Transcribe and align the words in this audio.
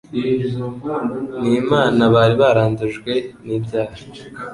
n'Imana 1.41 2.03
bari 2.13 2.35
barandujwe 2.41 3.13
n'ibyaha 3.45 3.97